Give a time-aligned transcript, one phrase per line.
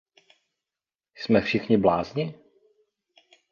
[1.15, 2.39] Jsme všichni blázni?